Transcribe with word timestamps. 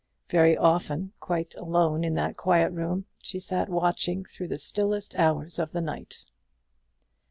Very 0.29 0.57
often, 0.57 1.13
quite 1.19 1.53
alone 1.53 2.03
in 2.03 2.15
that 2.15 2.35
quiet 2.35 2.71
room, 2.71 3.05
she 3.21 3.39
sat 3.39 3.69
watching 3.69 4.25
through 4.25 4.47
the 4.47 4.57
stillest 4.57 5.13
hours 5.13 5.59
of 5.59 5.73
the 5.73 5.81
night. 5.81 6.25